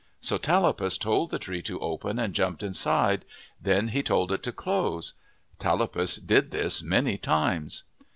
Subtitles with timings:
[0.19, 3.23] So Tallapus told the tree to open, and jumped inside.
[3.61, 5.13] Then he told it to close.
[5.59, 7.83] Tallapus did this many times.